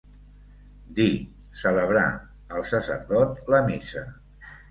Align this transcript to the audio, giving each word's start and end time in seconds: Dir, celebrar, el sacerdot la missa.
Dir, 0.99 1.17
celebrar, 1.63 2.07
el 2.61 2.65
sacerdot 2.71 3.43
la 3.55 3.63
missa. 3.71 4.05